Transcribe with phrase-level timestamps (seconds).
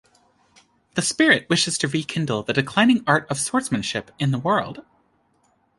[0.95, 4.83] The spirit wishes to rekindle the declining art of swordsmanship in the world.